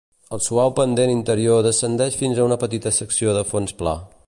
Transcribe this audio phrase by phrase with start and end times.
[0.35, 3.95] El suau pendent interior descendeix fins a una petita secció de fons pla.